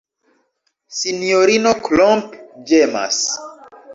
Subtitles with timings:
[0.99, 2.33] Sinjorino Klomp
[2.71, 3.23] ĝemas.